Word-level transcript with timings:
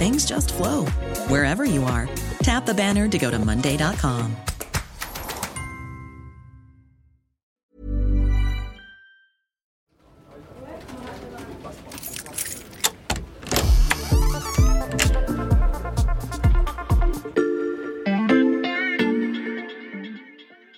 things 0.00 0.24
just 0.24 0.54
flow 0.54 0.86
wherever 1.28 1.66
you 1.66 1.84
are. 1.84 2.08
Tap 2.42 2.64
the 2.64 2.72
banner 2.72 3.06
to 3.06 3.18
go 3.18 3.30
to 3.30 3.38
Monday.com. 3.38 4.34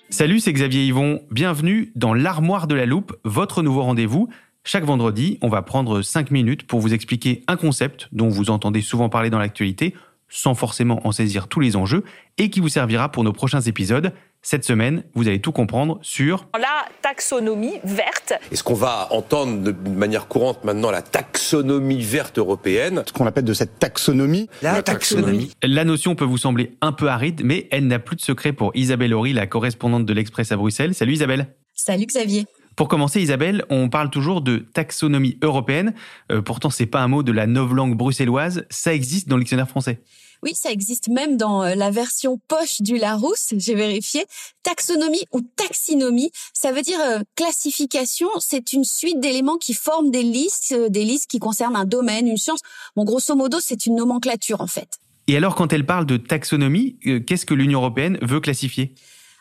Salut, 0.09 0.39
c'est 0.39 0.53
Xavier 0.53 0.85
Yvon. 0.85 1.21
Bienvenue 1.31 1.91
dans 1.95 2.13
l'armoire 2.13 2.67
de 2.67 2.75
la 2.75 2.85
loupe, 2.85 3.15
votre 3.23 3.63
nouveau 3.63 3.81
rendez-vous. 3.83 4.29
Chaque 4.65 4.85
vendredi, 4.85 5.37
on 5.41 5.49
va 5.49 5.61
prendre 5.61 6.01
5 6.01 6.31
minutes 6.31 6.63
pour 6.65 6.79
vous 6.79 6.93
expliquer 6.93 7.43
un 7.47 7.57
concept 7.57 8.07
dont 8.13 8.29
vous 8.29 8.49
entendez 8.49 8.81
souvent 8.81 9.09
parler 9.09 9.29
dans 9.29 9.37
l'actualité, 9.37 9.93
sans 10.29 10.55
forcément 10.55 11.05
en 11.05 11.11
saisir 11.11 11.49
tous 11.49 11.59
les 11.59 11.75
enjeux, 11.75 12.05
et 12.37 12.49
qui 12.49 12.61
vous 12.61 12.69
servira 12.69 13.11
pour 13.11 13.25
nos 13.25 13.33
prochains 13.33 13.59
épisodes. 13.59 14.13
Cette 14.41 14.63
semaine, 14.63 15.03
vous 15.15 15.27
allez 15.27 15.41
tout 15.41 15.51
comprendre 15.51 15.99
sur 16.01 16.47
la 16.57 16.85
taxonomie 17.01 17.79
verte. 17.83 18.33
Est-ce 18.53 18.63
qu'on 18.63 18.73
va 18.73 19.09
entendre 19.11 19.63
de 19.63 19.89
manière 19.89 20.29
courante 20.29 20.63
maintenant 20.63 20.91
la 20.91 21.01
taxonomie 21.01 22.01
verte 22.01 22.37
européenne 22.37 23.03
Ce 23.05 23.11
qu'on 23.11 23.25
appelle 23.25 23.43
de 23.43 23.53
cette 23.53 23.79
taxonomie. 23.79 24.49
La, 24.61 24.81
taxonomie. 24.81 25.51
La 25.61 25.83
notion 25.83 26.15
peut 26.15 26.23
vous 26.23 26.37
sembler 26.37 26.77
un 26.79 26.93
peu 26.93 27.09
aride, 27.09 27.41
mais 27.43 27.67
elle 27.69 27.87
n'a 27.87 27.99
plus 27.99 28.15
de 28.15 28.21
secret 28.21 28.53
pour 28.53 28.71
Isabelle 28.75 29.13
Horry, 29.13 29.33
la 29.33 29.45
correspondante 29.45 30.05
de 30.05 30.13
l'Express 30.13 30.53
à 30.53 30.55
Bruxelles. 30.55 30.95
Salut 30.95 31.13
Isabelle. 31.13 31.47
Salut 31.73 32.05
Xavier. 32.05 32.45
Pour 32.75 32.87
commencer, 32.87 33.21
Isabelle, 33.21 33.65
on 33.69 33.89
parle 33.89 34.09
toujours 34.09 34.41
de 34.41 34.57
taxonomie 34.57 35.37
européenne. 35.41 35.93
Euh, 36.31 36.41
pourtant, 36.41 36.69
c'est 36.69 36.85
pas 36.85 37.01
un 37.01 37.07
mot 37.07 37.23
de 37.23 37.31
la 37.31 37.47
novlangue 37.47 37.95
bruxelloise. 37.95 38.65
Ça 38.69 38.93
existe 38.93 39.27
dans 39.27 39.37
le 39.37 39.43
dictionnaire 39.43 39.69
français. 39.69 40.01
Oui, 40.43 40.51
ça 40.55 40.71
existe 40.71 41.07
même 41.07 41.37
dans 41.37 41.63
euh, 41.63 41.73
la 41.73 41.89
version 41.89 42.37
poche 42.49 42.81
du 42.81 42.97
Larousse, 42.97 43.53
j'ai 43.55 43.75
vérifié. 43.75 44.25
Taxonomie 44.61 45.23
ou 45.31 45.39
taxinomie, 45.39 46.31
ça 46.53 46.73
veut 46.73 46.81
dire 46.81 46.99
euh, 46.99 47.19
classification, 47.37 48.27
c'est 48.39 48.73
une 48.73 48.83
suite 48.83 49.21
d'éléments 49.21 49.55
qui 49.55 49.73
forment 49.73 50.11
des 50.11 50.21
listes, 50.21 50.73
euh, 50.73 50.89
des 50.89 51.05
listes 51.05 51.27
qui 51.27 51.39
concernent 51.39 51.77
un 51.77 51.85
domaine, 51.85 52.27
une 52.27 52.35
science. 52.35 52.59
Bon, 52.97 53.05
grosso 53.05 53.33
modo, 53.35 53.59
c'est 53.61 53.85
une 53.85 53.95
nomenclature 53.95 54.59
en 54.59 54.67
fait. 54.67 54.99
Et 55.27 55.37
alors, 55.37 55.55
quand 55.55 55.71
elle 55.71 55.85
parle 55.85 56.05
de 56.05 56.17
taxonomie, 56.17 56.99
qu'est-ce 57.25 57.45
que 57.45 57.53
l'Union 57.53 57.79
européenne 57.79 58.17
veut 58.21 58.41
classifier? 58.41 58.95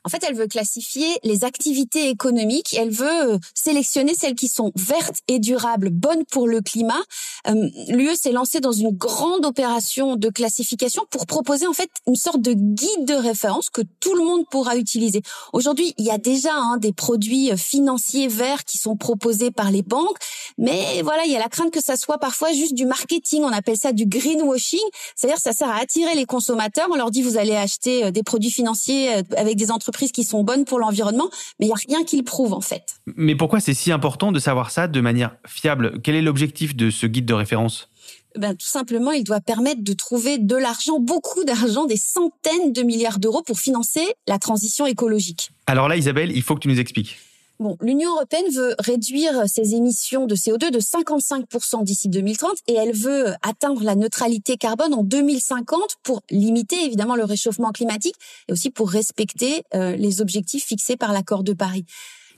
En 0.05 0.09
fait, 0.09 0.25
elle 0.29 0.35
veut 0.35 0.49
classifier 0.49 1.07
les 1.23 1.45
activités 1.45 2.09
économiques. 2.09 2.75
Elle 2.77 2.91
veut 2.91 3.35
euh, 3.35 3.39
sélectionner 3.55 4.15
celles 4.15 4.35
qui 4.35 4.49
sont 4.49 4.73
vertes 4.75 5.19
et 5.29 5.39
durables, 5.39 5.91
bonnes 5.91 6.25
pour 6.25 6.49
le 6.49 6.61
climat. 6.61 7.01
Euh, 7.47 7.69
L'UE 7.89 8.17
s'est 8.17 8.33
lancée 8.33 8.61
dans 8.61 8.73
une 8.73 8.91
grande 8.91 9.47
opération 9.47 10.17
de 10.17 10.29
classification 10.29 11.05
pour 11.11 11.27
proposer 11.27 11.67
en 11.67 11.73
fait 11.73 11.91
une 12.07 12.17
sorte 12.17 12.41
de 12.41 12.53
guide 12.53 13.05
de 13.05 13.15
référence 13.15 13.71
que 13.71 13.83
tout 14.01 14.15
le 14.15 14.25
monde 14.25 14.45
pourra 14.51 14.77
utiliser. 14.77 15.23
Aujourd'hui, 15.53 15.95
il 15.99 16.05
y 16.05 16.11
a 16.11 16.19
déjà 16.19 16.55
hein, 16.55 16.79
des 16.79 16.93
produits 16.93 17.53
euh, 17.53 17.57
financiers 17.57 18.27
verts 18.27 18.65
qui 18.65 18.79
sont 18.79 18.97
proposés 18.97 19.53
par 19.53 19.71
les 19.71 19.83
banques, 19.83 20.19
mais 20.59 21.03
voilà, 21.03 21.25
il 21.27 21.33
y 21.33 21.37
a 21.37 21.39
la 21.39 21.49
crainte 21.49 21.71
que 21.71 21.83
ça 21.83 21.97
soit 21.97 22.19
parfois 22.19 22.53
juste 22.53 22.75
du 22.75 22.87
marketing. 22.87 23.43
On 23.45 23.53
appelle 23.53 23.77
ça 23.77 23.93
du 23.93 24.07
greenwashing, 24.07 24.81
c'est-à-dire 25.15 25.39
ça 25.39 25.53
sert 25.53 25.69
à 25.69 25.77
attirer 25.77 26.15
les 26.15 26.25
consommateurs. 26.25 26.89
On 26.91 26.97
leur 26.97 27.11
dit 27.11 27.23
vous 27.23 27.37
allez 27.37 27.55
acheter 27.55 28.11
des 28.11 28.23
produits 28.23 28.51
financiers 28.51 29.23
avec 29.37 29.57
des 29.57 29.71
entreprises 29.71 29.92
entreprises 29.93 30.13
qui 30.13 30.25
sont 30.25 30.43
bonnes 30.43 30.65
pour 30.65 30.79
l'environnement, 30.79 31.29
mais 31.61 31.67
il 31.67 31.69
n'y 31.69 31.75
a 31.75 31.97
rien 31.99 32.05
qui 32.05 32.17
le 32.17 32.23
prouve 32.23 32.55
en 32.55 32.63
fait. 32.63 32.97
Mais 33.17 33.35
pourquoi 33.35 33.61
c'est 33.61 33.75
si 33.75 33.93
important 33.93 34.33
de 34.33 34.39
savoir 34.39 34.71
ça 34.71 34.89
de 34.89 35.01
manière 35.01 35.37
fiable? 35.47 36.01
Quel 36.03 36.15
est 36.15 36.23
l'objectif 36.23 36.75
de 36.75 36.89
ce 36.89 37.07
guide 37.07 37.27
de 37.27 37.35
référence? 37.35 37.91
Ben, 38.39 38.57
tout 38.57 38.67
simplement, 38.67 39.11
il 39.11 39.25
doit 39.25 39.43
permettre 39.43 39.83
de 39.83 39.93
trouver 39.93 40.39
de 40.39 40.57
l'argent, 40.57 40.99
beaucoup 40.99 41.45
d'argent, 41.45 41.85
des 41.85 41.99
centaines 41.99 42.73
de 42.73 42.83
milliards 42.83 43.19
d'euros 43.19 43.43
pour 43.43 43.59
financer 43.59 44.07
la 44.27 44.39
transition 44.39 44.87
écologique. 44.87 45.51
Alors 45.67 45.87
là, 45.87 45.99
Isabelle, 45.99 46.33
il 46.35 46.43
faut 46.43 46.55
que 46.55 46.61
tu 46.61 46.69
nous 46.69 46.81
expliques. 46.81 47.19
Bon, 47.63 47.77
l'Union 47.81 48.11
européenne 48.17 48.51
veut 48.53 48.75
réduire 48.81 49.49
ses 49.49 49.77
émissions 49.77 50.27
de 50.27 50.35
CO2 50.35 50.73
de 50.73 50.81
55% 50.81 51.85
d'ici 51.85 52.09
2030 52.09 52.57
et 52.67 52.75
elle 52.75 52.93
veut 52.93 53.35
atteindre 53.43 53.85
la 53.85 53.95
neutralité 53.95 54.57
carbone 54.57 54.93
en 54.93 55.05
2050 55.05 55.99
pour 56.03 56.23
limiter 56.29 56.85
évidemment 56.85 57.15
le 57.15 57.23
réchauffement 57.23 57.71
climatique 57.71 58.17
et 58.49 58.53
aussi 58.53 58.71
pour 58.71 58.91
respecter 58.91 59.63
euh, 59.75 59.95
les 59.95 60.21
objectifs 60.21 60.65
fixés 60.65 60.97
par 60.97 61.13
l'accord 61.13 61.45
de 61.45 61.53
Paris. 61.53 61.85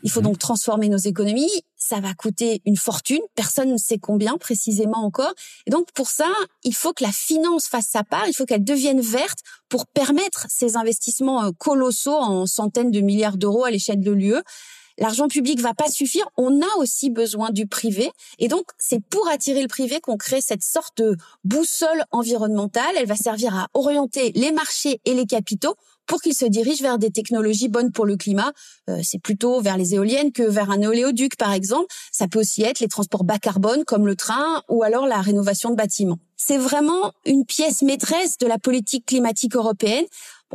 Il 0.03 0.11
faut 0.11 0.21
mhm. 0.21 0.27
donc 0.27 0.39
transformer 0.39 0.91
nos 0.91 0.99
économies. 0.99 1.65
Ça 1.77 2.01
va 2.01 2.13
coûter 2.13 2.61
une 2.67 2.77
fortune. 2.77 3.21
Personne 3.35 3.73
ne 3.73 3.79
sait 3.79 3.99
combien 3.99 4.37
précisément 4.37 5.03
encore. 5.05 5.33
Et 5.67 5.71
donc, 5.71 5.91
pour 5.93 6.09
ça, 6.09 6.29
il 6.65 6.75
faut 6.75 6.93
que 6.93 7.03
la 7.03 7.13
finance 7.13 7.67
fasse 7.67 7.89
sa 7.91 8.05
part. 8.05 8.29
Il 8.29 8.35
faut 8.35 8.45
qu'elle 8.45 8.65
devienne 8.65 9.01
verte 9.01 9.39
pour 9.71 9.87
permettre 9.87 10.47
ces 10.51 10.77
investissements 10.77 11.45
euh, 11.45 11.51
colossaux 11.57 12.17
en 12.17 12.45
centaines 12.47 12.91
de 12.91 13.01
milliards 13.01 13.39
d'euros 13.39 13.65
à 13.65 13.71
l'échelle 13.71 14.01
de 14.01 14.13
l'UE. 14.13 14.43
L'argent 14.99 15.29
public 15.29 15.61
va 15.61 15.75
pas 15.75 15.89
suffire. 15.89 16.29
On 16.37 16.61
a 16.61 16.77
aussi 16.79 17.11
besoin 17.11 17.51
du 17.51 17.67
privé. 17.67 18.11
Et 18.39 18.49
donc, 18.49 18.65
c'est 18.79 19.03
pour 19.05 19.29
attirer 19.29 19.63
le 19.63 19.69
privé 19.69 20.01
qu'on 20.01 20.17
crée 20.17 20.41
cette 20.41 20.63
sorte 20.63 20.99
de 20.99 21.17
boussole 21.45 22.05
environnementale. 22.13 22.95
Elle 22.97 23.07
va 23.07 23.17
servir 23.17 23.55
à 23.57 23.69
orienter 23.75 24.33
les 24.35 24.53
marchés 24.53 25.01
et 25.05 25.15
les 25.15 25.27
capitaux 25.27 25.75
pour 26.07 26.21
qu'ils 26.21 26.35
se 26.35 26.45
dirigent 26.45 26.83
vers 26.83 26.99
des 26.99 27.11
technologies 27.11 27.69
bonnes 27.69 27.91
pour 27.91 28.07
le 28.07 28.17
climat. 28.17 28.53
Euh, 28.91 29.01
c'est 29.03 29.19
plutôt 29.19 29.61
vers 29.61 29.77
les 29.77 29.95
éoliennes 29.95 30.33
que 30.33 30.43
vers 30.43 30.71
un 30.71 30.83
oléoduc, 30.83 31.37
par 31.37 31.53
exemple. 31.53 31.87
Ça 32.13 32.29
peut 32.29 32.41
aussi 32.41 32.63
être 32.63 32.81
les 32.81 32.89
transports 32.89 33.25
bas 33.25 33.39
carbone, 33.39 33.85
comme 33.85 34.07
le 34.07 34.17
train, 34.17 34.63
ou 34.69 34.83
alors 34.83 35.07
la 35.07 35.21
rénovation 35.21 35.71
de 35.71 35.77
bâtiments. 35.77 36.19
C'est 36.37 36.59
vraiment 36.59 37.13
une 37.25 37.47
pièce 37.47 37.83
maîtresse 37.83 38.39
de 38.39 38.47
la 38.47 38.59
politique 38.59 39.07
climatique 39.07 39.57
européenne 39.57 40.05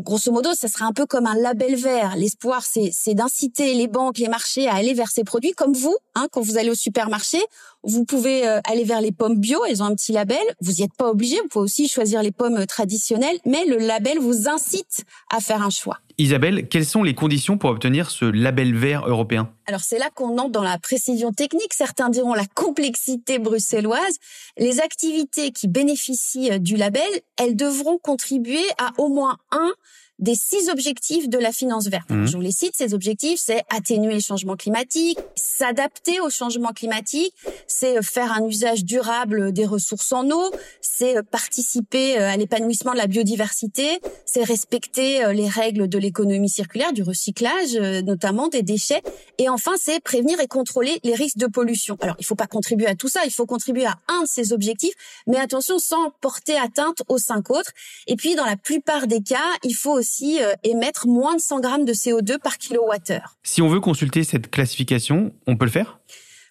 grosso 0.02 0.32
modo, 0.32 0.54
ça 0.54 0.68
serait 0.68 0.86
un 0.86 0.94
peu 0.94 1.06
comme 1.06 1.26
un 1.26 1.36
label 1.36 1.76
vert. 1.76 2.16
L'espoir, 2.16 2.64
c'est 2.64 3.14
d'inciter 3.14 3.74
les 3.74 3.88
banques, 3.88 4.18
les 4.18 4.28
marchés 4.28 4.68
à 4.68 4.76
aller 4.76 4.94
vers 4.94 5.10
ces 5.10 5.24
produits, 5.24 5.52
comme 5.52 5.74
vous, 5.74 5.96
hein, 6.16 6.28
quand 6.32 6.42
vous 6.42 6.58
allez 6.58 6.70
au 6.70 6.76
supermarché, 6.76 7.40
vous 7.84 8.06
pouvez 8.06 8.48
euh, 8.48 8.60
aller 8.66 8.84
vers 8.84 9.02
les 9.02 9.12
pommes 9.12 9.40
bio, 9.40 9.64
elles 9.66 9.82
ont 9.82 9.86
un 9.86 9.96
petit 9.96 10.12
label. 10.12 10.38
Vous 10.62 10.74
n'y 10.74 10.84
êtes 10.84 10.96
pas 10.98 11.10
obligé, 11.10 11.38
vous 11.42 11.48
pouvez 11.48 11.64
aussi 11.64 11.88
choisir 11.88 12.22
les 12.22 12.32
pommes 12.32 12.66
traditionnelles, 12.66 13.38
mais 13.46 13.66
le 13.66 13.78
label 13.78 14.20
vous 14.20 14.48
incite 14.50 15.04
à 15.34 15.40
faire 15.40 15.62
un 15.62 15.70
choix. 15.70 16.00
Isabelle, 16.18 16.68
quelles 16.68 16.86
sont 16.86 17.02
les 17.02 17.16
conditions 17.16 17.58
pour 17.58 17.70
obtenir 17.70 18.12
ce 18.12 18.26
label 18.26 18.76
vert 18.76 19.08
européen? 19.08 19.54
Alors 19.68 19.82
c'est 19.82 19.98
là 19.98 20.10
qu'on 20.14 20.38
entre 20.38 20.52
dans 20.52 20.64
la 20.64 20.78
précision 20.78 21.32
technique, 21.32 21.74
certains 21.74 22.10
diront 22.10 22.34
la 22.34 22.46
complexité 22.46 23.40
bruxelloise. 23.40 24.18
Les 24.58 24.82
activités 24.82 25.52
qui 25.52 25.70
bénéficient 25.70 26.52
euh, 26.52 26.60
du 26.60 26.76
label, 26.76 27.10
elles 27.38 27.56
devront 27.56 27.98
contribuer 27.98 28.66
à 28.78 28.92
au 28.98 29.08
moins 29.08 29.38
un 29.52 29.72
des 30.20 30.36
six 30.36 30.70
objectifs 30.70 31.30
de 31.30 31.38
la 31.38 31.52
finance 31.52 31.88
verte. 31.88 32.10
Mhm. 32.10 32.28
Je 32.28 32.36
vous 32.36 32.42
les 32.42 32.52
cite, 32.52 32.74
ces 32.76 32.94
objectifs, 32.94 33.40
c'est 33.44 33.64
atténuer 33.70 34.14
le 34.14 34.20
changement 34.20 34.56
climatique, 34.56 35.18
s'adapter 35.36 36.20
au 36.20 36.30
changement 36.30 36.74
climatique, 36.74 37.34
c'est 37.68 37.98
euh, 37.98 38.02
faire 38.02 38.34
un 38.34 38.46
usage 38.46 38.84
durable 38.84 39.54
des 39.54 39.66
ressources 39.66 40.12
en 40.12 40.30
eau, 40.30 40.52
c'est 40.82 41.18
euh, 41.18 41.24
participer 41.24 42.20
euh, 42.20 42.30
à 42.30 42.38
l'épanouissement 42.38 42.92
de 42.92 42.98
la 42.98 43.08
biodiversité, 43.08 44.00
c'est 44.26 44.44
respecter 44.44 45.34
les 45.34 45.48
règles 45.48 45.88
de 45.88 45.98
l'économie 45.98 46.50
circulaire, 46.50 46.94
du 46.94 47.02
recyclage, 47.02 47.76
notamment 48.04 48.48
des 48.48 48.62
déchets, 48.62 49.02
et 49.38 49.50
enfin, 49.50 49.72
c'est 49.78 50.00
prévenir 50.02 50.40
et 50.40 50.48
contrôler 50.48 51.00
les 51.04 51.16
risques 51.16 51.38
de 51.38 51.48
pollution. 51.48 51.98
Alors, 52.02 52.16
il 52.20 52.26
faut 52.26 52.36
pas 52.36 52.48
contribuer 52.48 52.88
à 52.88 52.96
tout 52.96 53.08
ça, 53.08 53.22
il 53.26 53.32
faut 53.32 53.46
contribuer 53.46 53.86
à 53.86 53.98
un 54.08 54.24
de 54.24 54.28
ces 54.28 54.54
objectifs, 54.54 54.94
mais 55.26 55.38
attention, 55.38 55.80
sans 55.80 56.12
porter 56.22 56.58
atteinte 56.58 57.02
aux 57.08 57.18
cinq 57.18 57.50
autres. 57.50 57.72
Et 58.08 58.16
puis, 58.16 58.36
dans 58.36 58.46
la 58.46 58.58
plupart 58.58 59.08
des 59.08 59.22
cas, 59.22 59.38
il 59.64 59.74
faut 59.74 59.94
aussi 59.94 60.09
euh, 60.42 60.54
émettre 60.64 61.08
moins 61.08 61.36
de 61.36 61.42
100 61.42 61.60
grammes 61.60 61.86
de 61.86 61.94
CO2 61.94 62.40
par 62.40 62.58
kilowattheure. 62.58 63.38
Si 63.44 63.62
on 63.62 63.68
veut 63.68 63.80
consulter 63.80 64.24
cette 64.24 64.50
classification, 64.50 65.34
on 65.48 65.58
peut 65.58 65.66
le 65.66 65.72
faire? 65.72 66.00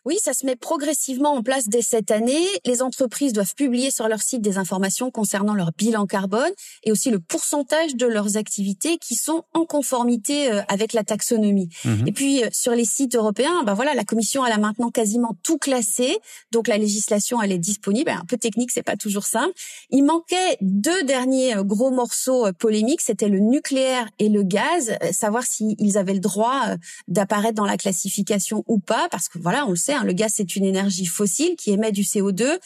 Oui, 0.08 0.16
ça 0.22 0.32
se 0.32 0.46
met 0.46 0.56
progressivement 0.56 1.34
en 1.34 1.43
place 1.43 1.69
dès 1.69 1.82
cette 1.82 2.10
année. 2.10 2.46
Les 2.64 2.81
entreprises 2.81 3.34
doivent 3.34 3.55
publier 3.55 3.90
sur 3.90 4.08
leur 4.08 4.22
site 4.22 4.40
des 4.40 4.56
informations 4.56 5.10
concernant 5.10 5.52
leur 5.52 5.72
bilan 5.76 6.06
carbone 6.06 6.50
et 6.82 6.93
aussi 6.93 7.10
le 7.10 7.19
pourcentage 7.19 7.94
de 7.94 8.06
leurs 8.06 8.38
activités 8.38 8.96
qui 8.96 9.16
sont 9.16 9.44
en 9.52 9.66
conformité 9.66 10.50
euh, 10.50 10.62
avec 10.69 10.94
la 10.94 11.05
taxonomie. 11.05 11.69
Mhm. 11.84 12.08
Et 12.08 12.12
puis 12.12 12.43
euh, 12.43 12.49
sur 12.52 12.72
les 12.72 12.87
sites 12.87 13.16
européens, 13.16 13.64
ben 13.66 13.75
voilà, 13.75 13.93
la 13.93 14.05
Commission 14.05 14.46
elle 14.46 14.52
a 14.55 14.56
maintenant 14.56 14.90
quasiment 14.90 15.37
tout 15.43 15.58
classé, 15.58 16.16
donc 16.52 16.69
la 16.69 16.78
législation 16.78 17.43
elle 17.43 17.52
est 17.52 17.58
disponible. 17.58 18.08
Un 18.08 18.25
peu 18.25 18.38
technique, 18.38 18.70
c'est 18.70 18.82
pas 18.82 18.96
toujours 18.96 19.26
simple. 19.26 19.52
Il 19.90 20.05
manquait 20.05 20.56
deux 20.62 21.02
derniers 21.02 21.55
euh, 21.55 21.64
gros 21.64 21.90
morceaux 21.90 22.50
polémiques, 22.58 23.02
c'était 23.02 23.28
le 23.28 23.40
nucléaire 23.40 24.08
et 24.19 24.31
le 24.31 24.43
gaz, 24.43 24.96
savoir 25.12 25.43
s'ils 25.43 25.99
avaient 25.99 26.14
le 26.14 26.20
droit 26.20 26.62
d'apparaître 27.08 27.56
dans 27.56 27.66
la 27.66 27.76
classification 27.76 28.64
ou 28.69 28.78
pas, 28.78 29.08
parce 29.10 29.28
que 29.28 29.38
voilà, 29.38 29.66
on 29.66 29.70
le 29.70 29.76
sait, 29.76 29.97
le 30.04 30.12
gaz 30.12 30.32
c'est 30.34 30.56
une 30.56 30.64
énergie 30.64 31.06
fossile 31.06 31.56
qui 31.56 31.70
émet 31.70 31.92
du 31.92 32.02
CO2. 32.02 32.58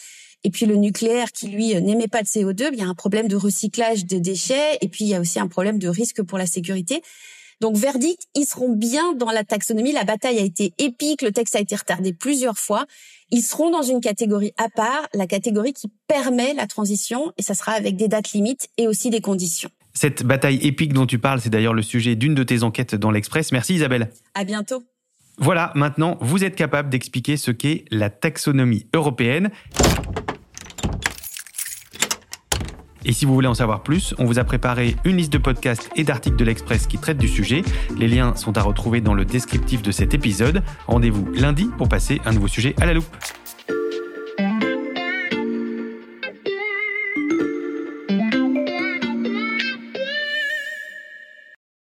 Et 0.45 0.49
puis 0.49 0.65
le 0.65 0.75
nucléaire 0.75 1.31
qui 1.31 1.47
lui 1.47 1.73
n'émet 1.81 2.07
pas 2.07 2.21
de 2.21 2.27
CO2, 2.27 2.69
il 2.73 2.79
y 2.79 2.81
a 2.81 2.87
un 2.87 2.95
problème 2.95 3.29
de 3.29 3.35
recyclage 3.37 4.05
des 4.05 4.19
déchets 4.19 4.77
et 4.81 4.89
puis 4.89 5.05
il 5.05 5.07
y 5.07 5.15
a 5.15 5.21
aussi 5.21 5.39
un 5.39 5.47
problème 5.47 5.79
de 5.79 5.87
risque 5.87 6.21
pour 6.21 6.37
la 6.37 6.45
sécurité. 6.45 7.01
Donc 7.61 7.77
verdict, 7.77 8.23
ils 8.35 8.45
seront 8.45 8.75
bien 8.75 9.13
dans 9.13 9.31
la 9.31 9.45
taxonomie. 9.45 9.93
La 9.93 10.03
bataille 10.03 10.37
a 10.37 10.41
été 10.41 10.73
épique, 10.79 11.21
le 11.21 11.31
texte 11.31 11.55
a 11.55 11.61
été 11.61 11.75
retardé 11.75 12.11
plusieurs 12.11 12.57
fois. 12.57 12.85
Ils 13.31 13.41
seront 13.41 13.71
dans 13.71 13.83
une 13.83 14.01
catégorie 14.01 14.51
à 14.57 14.67
part, 14.69 15.07
la 15.13 15.27
catégorie 15.27 15.71
qui 15.71 15.89
permet 16.07 16.53
la 16.53 16.67
transition, 16.67 17.31
et 17.37 17.41
ça 17.41 17.53
sera 17.53 17.71
avec 17.71 17.95
des 17.95 18.09
dates 18.09 18.33
limites 18.33 18.67
et 18.77 18.87
aussi 18.87 19.09
des 19.09 19.21
conditions. 19.21 19.69
Cette 19.93 20.23
bataille 20.23 20.57
épique 20.57 20.91
dont 20.91 21.05
tu 21.05 21.19
parles, 21.19 21.39
c'est 21.39 21.49
d'ailleurs 21.49 21.73
le 21.73 21.83
sujet 21.83 22.15
d'une 22.15 22.35
de 22.35 22.43
tes 22.43 22.63
enquêtes 22.63 22.95
dans 22.95 23.11
l'Express. 23.11 23.51
Merci 23.51 23.75
Isabelle. 23.75 24.11
À 24.33 24.43
bientôt. 24.43 24.83
Voilà, 25.37 25.71
maintenant, 25.75 26.17
vous 26.21 26.43
êtes 26.43 26.55
capable 26.55 26.89
d'expliquer 26.89 27.37
ce 27.37 27.51
qu'est 27.51 27.85
la 27.91 28.09
taxonomie 28.09 28.85
européenne. 28.93 29.49
Et 33.05 33.11
si 33.11 33.25
vous 33.25 33.33
voulez 33.33 33.47
en 33.47 33.53
savoir 33.53 33.83
plus, 33.83 34.15
on 34.17 34.25
vous 34.25 34.39
a 34.39 34.43
préparé 34.43 34.95
une 35.03 35.17
liste 35.17 35.33
de 35.33 35.37
podcasts 35.37 35.89
et 35.95 36.03
d'articles 36.03 36.37
de 36.37 36.45
l'Express 36.45 36.87
qui 36.87 36.97
traitent 36.97 37.17
du 37.17 37.27
sujet. 37.27 37.63
Les 37.97 38.07
liens 38.07 38.35
sont 38.35 38.57
à 38.57 38.61
retrouver 38.61 39.01
dans 39.01 39.13
le 39.13 39.25
descriptif 39.25 39.81
de 39.81 39.91
cet 39.91 40.13
épisode. 40.13 40.63
Rendez-vous 40.87 41.27
lundi 41.33 41.69
pour 41.77 41.89
passer 41.89 42.21
un 42.25 42.31
nouveau 42.31 42.47
sujet 42.47 42.75
à 42.79 42.85
la 42.85 42.93
loupe. 42.93 43.05